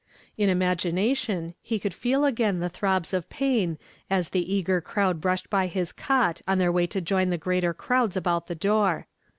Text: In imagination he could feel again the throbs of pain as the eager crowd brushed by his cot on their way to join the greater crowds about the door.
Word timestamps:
In 0.35 0.49
imagination 0.49 1.53
he 1.61 1.77
could 1.77 1.93
feel 1.93 2.25
again 2.25 2.57
the 2.57 2.69
throbs 2.69 3.13
of 3.13 3.29
pain 3.29 3.77
as 4.09 4.29
the 4.29 4.51
eager 4.51 4.81
crowd 4.81 5.21
brushed 5.21 5.47
by 5.47 5.67
his 5.67 5.91
cot 5.91 6.41
on 6.47 6.57
their 6.57 6.71
way 6.71 6.87
to 6.87 7.01
join 7.01 7.29
the 7.29 7.37
greater 7.37 7.71
crowds 7.75 8.17
about 8.17 8.47
the 8.47 8.55
door. 8.55 9.05